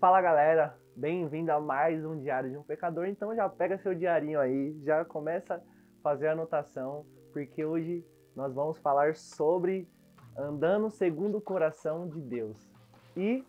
[0.00, 3.06] Fala galera, bem-vindo a mais um Diário de um Pecador.
[3.06, 5.60] Então já pega seu diarinho aí, já começa a
[6.02, 9.88] fazer a anotação, porque hoje nós vamos falar sobre
[10.36, 12.70] andando segundo o coração de Deus.
[13.16, 13.44] E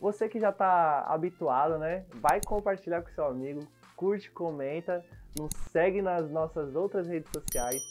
[0.00, 2.06] você que já está habituado, né?
[2.14, 3.60] Vai compartilhar com seu amigo,
[3.94, 5.04] curte, comenta,
[5.36, 7.82] nos segue nas nossas outras redes sociais,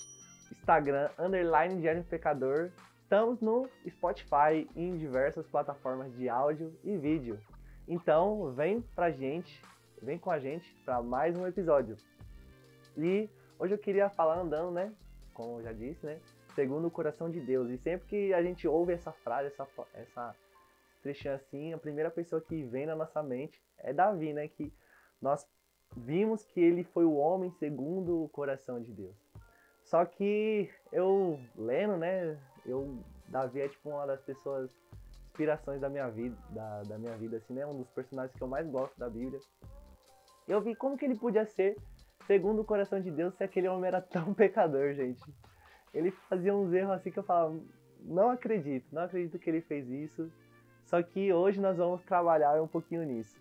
[0.52, 2.72] Instagram, underline Diário Pecador.
[3.04, 7.40] Estamos no Spotify e em diversas plataformas de áudio e vídeo.
[7.88, 9.62] Então, vem pra gente,
[10.02, 11.98] vem com a gente para mais um episódio.
[12.96, 14.94] E hoje eu queria falar andando, né?
[15.34, 16.20] Como eu já disse, né?
[16.54, 17.70] Segundo o coração de Deus.
[17.70, 20.36] E sempre que a gente ouve essa frase, essa, essa
[21.34, 24.48] assim, a primeira pessoa que vem na nossa mente é Davi, né?
[24.48, 24.72] Que
[25.20, 25.46] nós
[25.96, 29.16] vimos que ele foi o homem segundo o coração de Deus.
[29.84, 32.38] Só que eu lendo, né?
[32.66, 34.70] Eu Davi é tipo uma das pessoas
[35.26, 37.66] inspirações da minha vida, da, da minha vida, assim, né?
[37.66, 39.40] Um dos personagens que eu mais gosto da Bíblia.
[40.48, 41.78] Eu vi como que ele podia ser
[42.28, 45.24] segundo o coração de Deus se aquele homem era tão pecador, gente.
[45.94, 47.60] Ele fazia uns erros assim que eu falava,
[48.02, 50.32] não acredito, não acredito que ele fez isso.
[50.86, 53.40] Só que hoje nós vamos trabalhar um pouquinho nisso.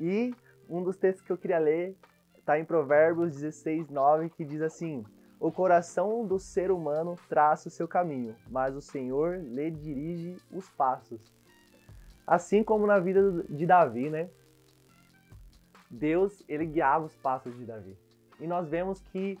[0.00, 0.34] E
[0.68, 1.96] um dos textos que eu queria ler
[2.38, 5.04] está em Provérbios 16, 9, que diz assim:
[5.42, 10.68] o coração do ser humano traça o seu caminho, mas o Senhor lhe dirige os
[10.70, 11.20] passos.
[12.24, 14.30] Assim como na vida de Davi, né?
[15.90, 17.98] Deus, ele guiava os passos de Davi.
[18.38, 19.36] E nós vemos que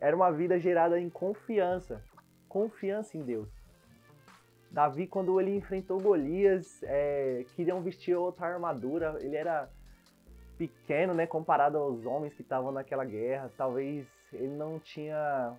[0.00, 2.02] era uma vida gerada em confiança,
[2.48, 3.48] confiança em Deus.
[4.70, 9.16] Davi, quando ele enfrentou Golias, é, queriam vestir outra armadura.
[9.20, 9.70] Ele era
[10.58, 13.50] pequeno, né, comparado aos homens que estavam naquela guerra.
[13.56, 15.56] Talvez ele não tinha.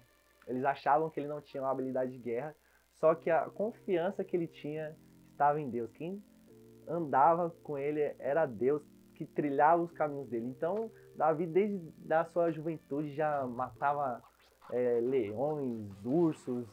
[0.47, 2.55] Eles achavam que ele não tinha uma habilidade de guerra,
[2.95, 4.95] só que a confiança que ele tinha
[5.31, 5.91] estava em Deus.
[5.93, 6.21] Quem
[6.87, 10.47] andava com ele era Deus que trilhava os caminhos dele.
[10.47, 14.21] Então, Davi, desde a sua juventude, já matava
[14.71, 16.67] é, leões, ursos,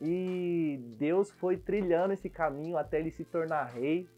[0.00, 4.08] e Deus foi trilhando esse caminho até ele se tornar rei.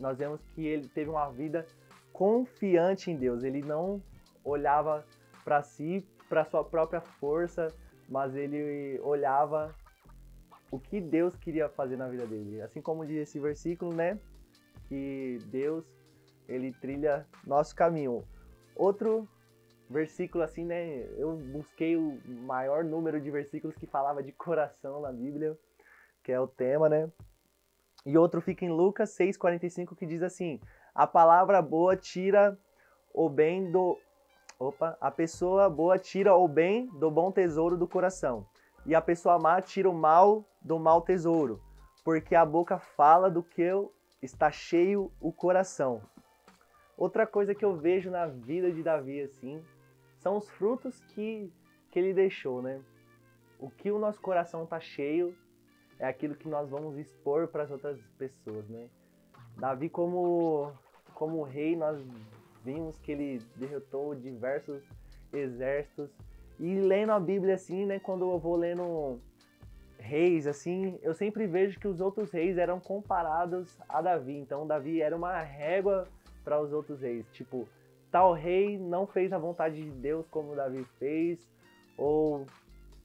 [0.00, 1.66] Nós vemos que ele teve uma vida
[2.12, 3.42] confiante em Deus.
[3.42, 4.02] Ele não
[4.44, 5.04] olhava
[5.44, 7.68] para si, para sua própria força,
[8.08, 9.74] mas ele olhava
[10.70, 12.60] o que Deus queria fazer na vida dele.
[12.62, 14.18] Assim como diz esse versículo, né?
[14.88, 15.84] Que Deus
[16.48, 18.24] ele trilha nosso caminho.
[18.74, 19.28] Outro
[19.88, 21.06] versículo assim, né?
[21.18, 25.56] Eu busquei o maior número de versículos que falava de coração na Bíblia,
[26.22, 27.10] que é o tema, né?
[28.04, 30.58] E outro fica em Lucas 6:45 que diz assim:
[30.94, 32.58] A palavra boa tira
[33.14, 33.98] o bem do
[34.58, 38.46] Opa, a pessoa boa tira o bem do bom tesouro do coração,
[38.86, 41.60] e a pessoa má tira o mal do mau tesouro,
[42.04, 43.68] porque a boca fala do que
[44.22, 46.00] está cheio o coração.
[46.96, 49.64] Outra coisa que eu vejo na vida de Davi assim,
[50.18, 51.52] são os frutos que,
[51.90, 52.80] que ele deixou, né?
[53.58, 55.36] O que o nosso coração está cheio
[55.98, 58.88] é aquilo que nós vamos expor para as outras pessoas, né?
[59.56, 60.72] Davi como
[61.22, 62.04] como rei, nós
[62.64, 64.82] vimos que ele derrotou diversos
[65.32, 66.10] exércitos.
[66.58, 69.20] E lendo a Bíblia assim, né, quando eu vou lendo
[70.00, 74.36] reis assim, eu sempre vejo que os outros reis eram comparados a Davi.
[74.36, 76.08] Então Davi era uma régua
[76.42, 77.68] para os outros reis, tipo,
[78.10, 81.38] tal rei não fez a vontade de Deus como Davi fez,
[81.96, 82.44] ou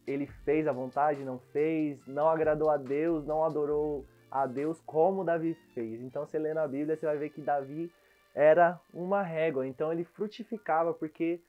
[0.07, 5.23] ele fez a vontade, não fez, não agradou a Deus, não adorou a Deus como
[5.23, 6.01] Davi fez.
[6.01, 7.91] Então, você lê na Bíblia, você vai ver que Davi
[8.37, 9.65] era uma régua.
[9.65, 11.41] Então ele frutificava porque,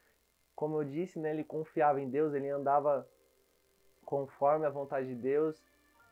[0.57, 3.07] como eu disse, né, ele confiava em Deus, ele andava
[4.07, 5.63] conforme a vontade de Deus.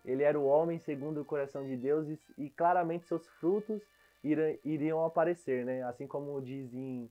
[0.05, 3.83] Ele era o homem segundo o coração de Deus e, e claramente seus frutos
[4.23, 5.83] iriam aparecer, né?
[5.85, 7.11] Assim como diz em,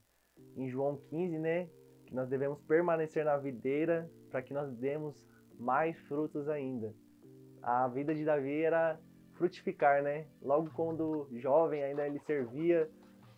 [0.55, 1.67] em João 15, né?
[2.05, 5.15] Que nós devemos permanecer na videira para que nós demos
[5.57, 6.93] mais frutos ainda.
[7.63, 8.99] A vida de Davi era
[9.33, 10.27] frutificar, né?
[10.39, 12.87] Logo quando jovem ainda ele servia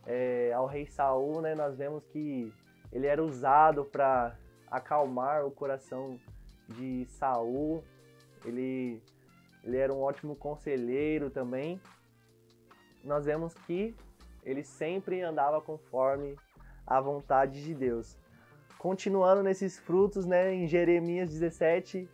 [0.07, 2.51] é, ao rei Saul, né, nós vemos que
[2.94, 4.38] ele era usado para
[4.71, 6.18] acalmar o coração
[6.69, 7.83] de Saul.
[8.45, 9.01] Ele,
[9.65, 11.80] ele era um ótimo conselheiro também.
[13.04, 13.94] Nós vemos que
[14.45, 16.38] ele sempre andava conforme
[16.86, 18.18] a vontade de Deus.
[18.80, 22.09] Continuando nesses frutos, né, em Jeremias 17,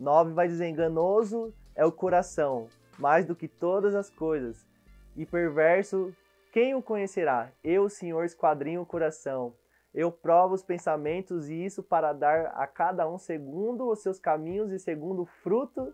[0.00, 2.68] 9 vai dizer: enganoso é o coração,
[2.98, 4.66] mais do que todas as coisas,
[5.14, 6.14] e perverso
[6.54, 7.50] quem o conhecerá?
[7.64, 9.56] Eu, Senhor, esquadrinho o coração
[9.92, 14.70] Eu provo os pensamentos e isso para dar a cada um segundo os seus caminhos
[14.70, 15.92] e segundo o fruto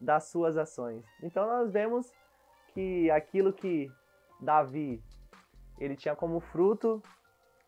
[0.00, 1.04] das suas ações.
[1.22, 2.10] Então nós vemos
[2.72, 3.92] que aquilo que
[4.40, 5.02] Davi
[5.78, 7.02] ele tinha como fruto,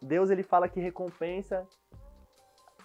[0.00, 1.68] Deus ele fala que recompensa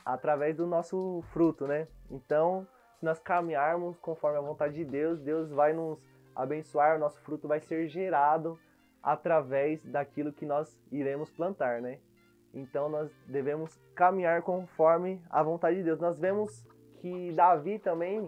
[0.03, 1.87] através do nosso fruto, né?
[2.11, 2.67] Então,
[2.99, 5.97] se nós caminharmos conforme a vontade de Deus, Deus vai nos
[6.35, 8.59] abençoar, o nosso fruto vai ser gerado
[9.05, 11.99] através daquilo que nós iremos plantar, né?
[12.51, 15.99] Então nós devemos caminhar conforme a vontade de Deus.
[15.99, 16.65] Nós vemos
[16.97, 18.27] que Davi também,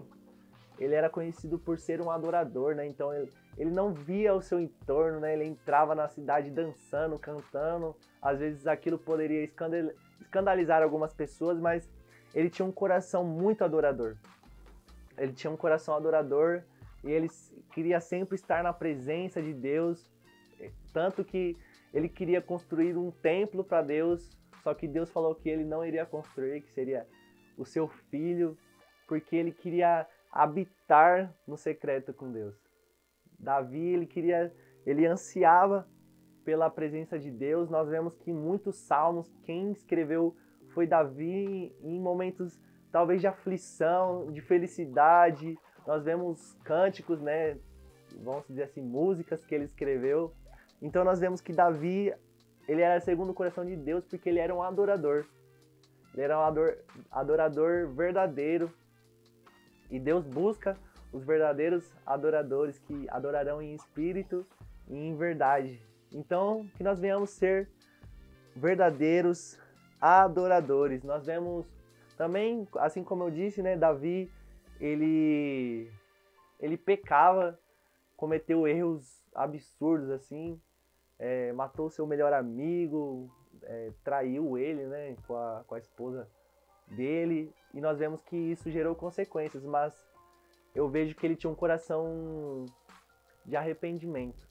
[0.78, 2.86] ele era conhecido por ser um adorador, né?
[2.86, 5.32] Então ele, ele não via o seu entorno, né?
[5.32, 7.96] Ele entrava na cidade dançando, cantando.
[8.22, 9.50] Às vezes aquilo poderia
[10.22, 11.90] escandalizar algumas pessoas, mas
[12.32, 14.14] ele tinha um coração muito adorador.
[15.16, 16.62] Ele tinha um coração adorador
[17.02, 17.28] e ele
[17.72, 20.08] queria sempre estar na presença de Deus,
[20.92, 21.56] tanto que
[21.92, 26.04] ele queria construir um templo para Deus, só que Deus falou que ele não iria
[26.04, 27.06] construir, que seria
[27.56, 28.56] o seu filho,
[29.06, 32.54] porque ele queria habitar no secreto com Deus.
[33.38, 35.88] Davi, ele queria, ele ansiava
[36.44, 37.70] pela presença de Deus.
[37.70, 40.36] Nós vemos que muitos salmos, quem escreveu
[40.74, 42.60] foi Davi em momentos
[42.90, 45.56] talvez de aflição, de felicidade.
[45.86, 47.58] Nós vemos cânticos, né?
[48.22, 50.34] Vamos dizer assim, músicas que ele escreveu.
[50.80, 52.12] Então nós vemos que Davi,
[52.66, 55.24] ele era segundo o coração de Deus porque ele era um adorador.
[56.14, 56.74] Ele era um
[57.10, 58.72] adorador verdadeiro.
[59.90, 60.76] E Deus busca
[61.12, 64.46] os verdadeiros adoradores que adorarão em espírito
[64.86, 65.80] e em verdade.
[66.12, 67.68] Então, que nós venhamos ser
[68.54, 69.58] verdadeiros
[70.00, 71.02] adoradores.
[71.02, 71.66] Nós vemos
[72.16, 74.30] também, assim como eu disse, né, Davi,
[74.80, 75.90] ele
[76.60, 77.58] ele pecava,
[78.16, 80.60] cometeu erros absurdos assim,
[81.18, 83.30] é, matou seu melhor amigo,
[83.62, 86.28] é, traiu ele, né, com a, com a esposa
[86.86, 89.94] dele, e nós vemos que isso gerou consequências, mas
[90.74, 92.64] eu vejo que ele tinha um coração
[93.44, 94.46] de arrependimento.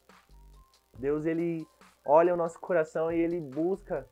[0.97, 1.65] Deus ele
[2.05, 4.07] olha o nosso coração e ele busca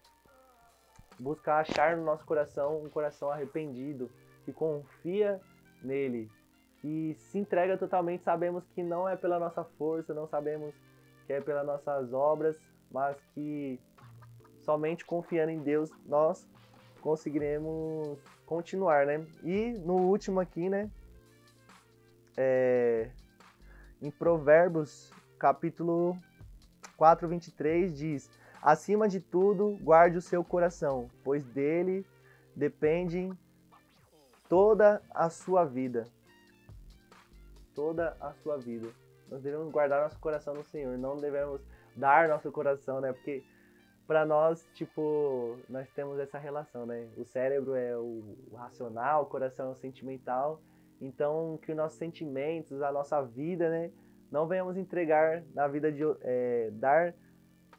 [1.19, 4.09] busca achar no nosso coração um coração arrependido,
[4.43, 5.39] que confia
[5.81, 6.29] nele,
[6.81, 8.23] que se entrega totalmente.
[8.23, 10.73] Sabemos que não é pela nossa força, não sabemos
[11.25, 12.57] que é pelas nossas obras,
[12.91, 13.79] mas que
[14.61, 16.47] somente confiando em Deus nós
[17.01, 19.25] conseguiremos continuar, né?
[19.43, 20.89] E no último aqui, né?
[22.37, 23.11] É,
[24.01, 26.17] em Provérbios, capítulo
[26.97, 28.29] 4, 23, diz:
[28.61, 32.05] Acima de tudo, guarde o seu coração, pois dele
[32.55, 33.31] depende
[34.49, 36.05] toda a sua vida.
[37.73, 38.89] Toda a sua vida.
[39.29, 41.61] Nós devemos guardar nosso coração no Senhor, não devemos
[41.95, 43.11] dar nosso coração, né?
[43.13, 43.43] Porque
[44.07, 47.07] para nós, tipo, nós temos essa relação, né?
[47.17, 48.23] O cérebro é o
[48.53, 50.61] racional, o coração é o sentimental.
[51.01, 53.91] Então, que os nossos sentimentos, a nossa vida, né?
[54.31, 57.13] Não venhamos entregar na vida de é, dar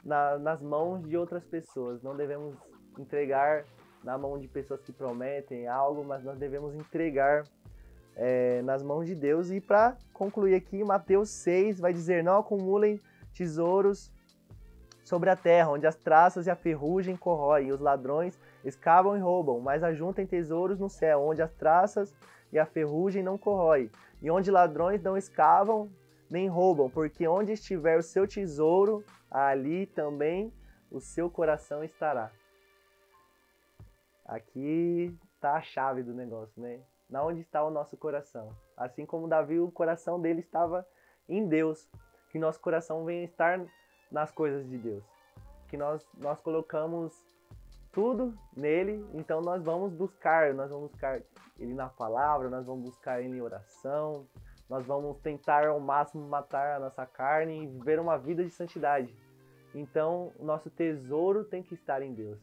[0.04, 2.02] na, nas mãos de outras pessoas.
[2.02, 2.56] Não devemos
[2.98, 3.64] entregar
[4.02, 7.44] na mão de pessoas que prometem algo, mas nós devemos entregar
[8.16, 9.50] é, nas mãos de Deus.
[9.50, 13.00] E para concluir aqui, Mateus 6 vai dizer: Não acumulem
[13.34, 14.10] tesouros
[15.04, 19.20] sobre a terra, onde as traças e a ferrugem corroem, e os ladrões escavam e
[19.20, 22.12] roubam, mas ajuntem tesouros no céu, onde as traças
[22.52, 23.88] e a ferrugem não corroem,
[24.20, 25.88] e onde ladrões não escavam
[26.28, 30.52] nem roubam, porque onde estiver o seu tesouro, ali também
[30.90, 32.32] o seu coração estará.
[34.24, 36.80] Aqui está a chave do negócio, né?
[37.08, 38.50] Na onde está o nosso coração?
[38.76, 40.86] Assim como Davi, o coração dele estava
[41.28, 41.88] em Deus.
[42.30, 43.64] Que nosso coração venha estar
[44.10, 45.04] nas coisas de Deus.
[45.68, 47.26] Que nós, nós colocamos
[47.92, 51.22] tudo nele, então nós vamos buscar, nós vamos buscar
[51.58, 54.26] ele na palavra, nós vamos buscar ele em oração,
[54.68, 59.16] nós vamos tentar ao máximo matar a nossa carne e viver uma vida de santidade.
[59.74, 62.38] Então, nosso tesouro tem que estar em Deus.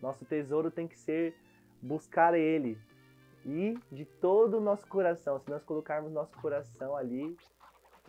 [0.00, 1.34] Nosso tesouro tem que ser
[1.80, 2.78] buscar Ele.
[3.44, 7.36] E de todo o nosso coração, se nós colocarmos nosso coração ali,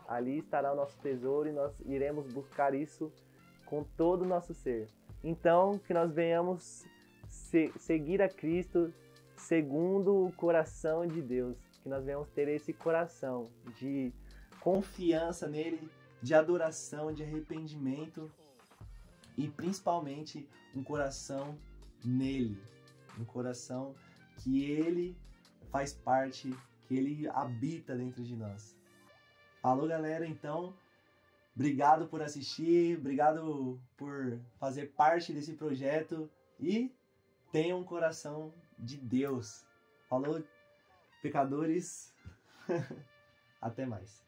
[0.07, 3.11] ali estará o nosso tesouro e nós iremos buscar isso
[3.65, 4.87] com todo o nosso ser.
[5.23, 6.85] Então, que nós venhamos
[7.27, 8.93] se seguir a Cristo
[9.35, 11.57] segundo o coração de Deus.
[11.81, 14.13] Que nós venhamos ter esse coração de
[14.59, 15.89] confiança nele,
[16.21, 18.31] de adoração, de arrependimento
[19.37, 21.57] e principalmente um coração
[22.03, 22.61] nele,
[23.19, 23.93] um coração
[24.37, 25.17] que ele
[25.71, 26.55] faz parte,
[26.87, 28.77] que ele habita dentro de nós.
[29.61, 30.75] Falou, galera, então,
[31.55, 36.93] obrigado por assistir, obrigado por fazer parte desse projeto e
[37.51, 39.65] tenha um coração de Deus.
[40.09, 40.43] Falou,
[41.21, 42.13] pecadores.
[43.61, 44.21] Até mais.